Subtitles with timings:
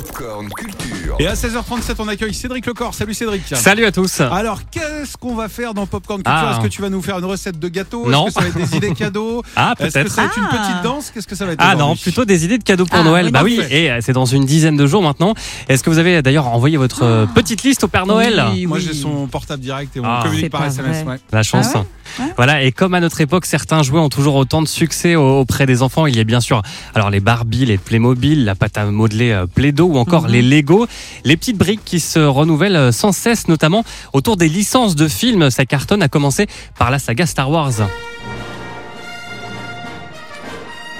[0.00, 1.16] Popcorn Culture.
[1.18, 2.94] Et à 16h37, on accueille Cédric Lecor.
[2.94, 3.42] Salut Cédric.
[3.54, 4.20] Salut à tous.
[4.20, 4.60] Alors,
[5.00, 6.52] qu'est-ce qu'on va faire dans Popcorn Culture Ah.
[6.52, 8.26] Est-ce que tu vas nous faire une recette de gâteau Non.
[8.26, 10.10] Est-ce que ça va être des idées cadeaux Ah, Est-ce que peut-être.
[10.12, 10.56] ça va être une Ah.
[10.56, 12.98] petite danse Qu'est-ce que ça va être Ah non, plutôt des idées de cadeaux pour
[12.98, 13.26] Ah, Noël.
[13.26, 15.34] oui, bah oui, et euh, c'est dans une dizaine de jours maintenant.
[15.68, 18.78] Est-ce que vous avez d'ailleurs envoyé votre euh, petite liste au Père Noël Oui, Moi,
[18.78, 20.20] j'ai son portable direct et on Ah.
[20.22, 21.04] communique par SMS.
[21.06, 21.16] ouais.
[21.32, 21.68] La chance.
[21.74, 21.84] Ah ouais
[22.18, 22.24] Ouais.
[22.36, 25.64] Voilà, et comme à notre époque, certains jouets ont toujours autant de succès au- auprès
[25.64, 26.06] des enfants.
[26.06, 26.60] Il y a bien sûr
[26.96, 30.30] alors les Barbie, les Playmobil, la pâte à modeler euh, Play-Doh ou encore Mhm.
[30.32, 30.88] les Lego,
[31.24, 35.50] les petites briques qui se renouvellent sans cesse, notamment autour des licences de films.
[35.50, 36.46] Ça cartonne, à commencer
[36.78, 37.72] par la saga Star Wars.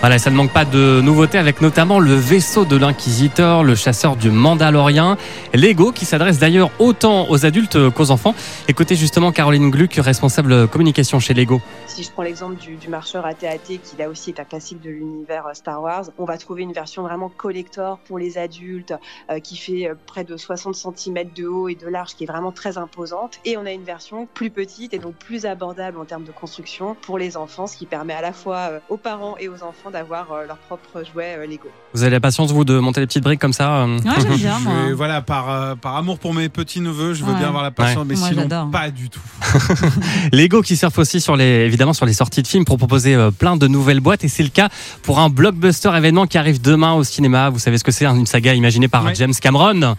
[0.00, 4.14] Voilà, ça ne manque pas de nouveautés avec notamment le vaisseau de l'inquisiteur, le chasseur
[4.14, 5.16] du Mandalorien,
[5.54, 8.32] Lego qui s'adresse d'ailleurs autant aux adultes qu'aux enfants.
[8.68, 11.60] Écoutez justement Caroline Gluck, responsable communication chez Lego.
[11.88, 15.48] Si je prends l'exemple du, marcheur AT-AT, qui là aussi est un classique de l'univers
[15.48, 18.94] euh, Star Wars, on va trouver une version vraiment collector pour les adultes,
[19.32, 22.28] euh, qui fait euh, près de 60 cm de haut et de large, qui est
[22.28, 23.40] vraiment très imposante.
[23.44, 26.96] Et on a une version plus petite et donc plus abordable en termes de construction
[27.02, 30.26] pour les enfants, ce qui permet à la fois aux parents et aux enfants d'avoir
[30.32, 31.68] euh, leur propre jouet euh, Lego.
[31.94, 34.36] Vous avez la patience vous de monter les petites briques comme ça euh Ouais, j'aime
[34.36, 34.72] bien, moi.
[34.88, 37.38] Je- voilà, par, euh, par amour pour mes petits neveux, je veux Ouais.
[37.38, 38.70] bien avoir la patience, mais Moi, sinon j'adore.
[38.70, 39.20] pas du tout.
[40.32, 43.30] Lego qui surfe aussi sur les, évidemment sur les sorties de films pour proposer euh,
[43.30, 44.68] plein de nouvelles boîtes et c'est le cas
[45.02, 47.50] pour un blockbuster événement qui arrive demain au cinéma.
[47.50, 49.14] Vous savez ce que c'est Une saga imaginée par Ouais.
[49.14, 49.94] James Cameron?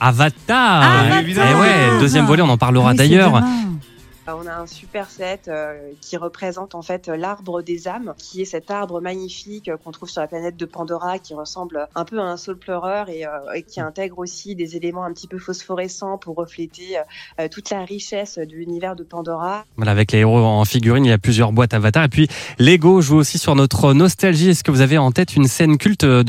[0.00, 0.82] Avatar.
[0.82, 1.18] Avatar.
[1.20, 1.50] évidemment.
[1.50, 3.40] Et ouais, deuxième volet, on en parlera Oui, c'est d'ailleurs.
[4.28, 8.42] Euh, On a un super set euh, qui représente en fait l'arbre des âmes, qui
[8.42, 12.04] est cet arbre magnifique euh, qu'on trouve sur la planète de Pandora, qui ressemble un
[12.04, 15.26] peu à un saule pleureur et, euh, et qui intègre aussi des éléments un petit
[15.26, 16.98] peu phosphorescents pour refléter
[17.40, 19.64] euh, toute la richesse de l'univers de Pandora.
[19.76, 22.04] Voilà, avec les héros en figurine, il y a plusieurs boîtes Avatar.
[22.04, 24.50] Et puis Lego joue aussi sur notre nostalgie.
[24.50, 26.22] Est-ce que vous avez en tête une scène culte de,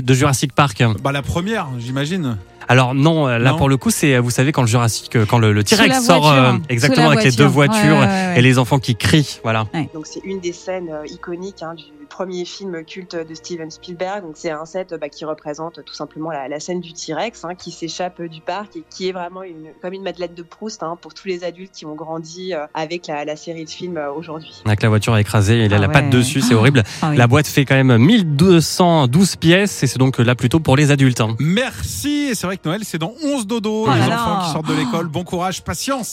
[0.00, 0.82] de Jurassic Park?
[1.02, 2.36] Bah, la première, j'imagine.
[2.70, 3.56] Alors non, euh, là Non.
[3.58, 6.40] pour le coup, c'est vous savez quand le Jurassic, euh, quand le, T-Rex sort voiture.
[6.40, 8.34] euh, Sous exactement avec les deux voitures Ouais, ouais, ouais.
[8.36, 9.66] et les enfants qui crient, voilà.
[9.92, 14.22] Donc c'est une des scènes euh, iconiques hein, du premier film culte de Steven Spielberg.
[14.22, 17.54] Donc c'est un set bah, qui représente tout simplement la, la scène du T-Rex hein,
[17.54, 20.98] qui s'échappe du parc et qui est vraiment une, comme une Madeleine de Proust hein,
[21.00, 24.12] pour tous les adultes qui ont grandi euh, avec la, la série de films euh,
[24.12, 24.62] aujourd'hui.
[24.66, 25.92] Avec la voiture écrasée, il a Ah la ouais.
[25.92, 26.82] patte dessus, c'est horrible.
[27.00, 27.16] Ah oui.
[27.16, 31.20] La boîte fait quand même 1212 pièces et c'est donc là plutôt pour les adultes.
[31.20, 31.36] hein.
[31.38, 32.28] Merci.
[32.30, 33.86] Et c'est vrai que Noël, c'est dans 11 dodo.
[33.88, 34.42] Oh les là enfants là.
[34.46, 35.06] qui sortent de l'école.
[35.08, 36.12] Bon courage, patience.